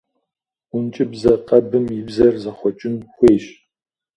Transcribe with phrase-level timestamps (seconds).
[0.69, 3.45] Ӏункӏыбзэ къэбым и бзэр зэхъуэкӏын хуейщ.